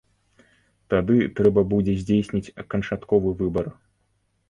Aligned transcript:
Тады 0.93 1.17
трэба 1.41 1.65
будзе 1.75 1.93
здзейсніць 2.01 2.53
канчатковы 2.75 3.39
выбар. 3.47 3.65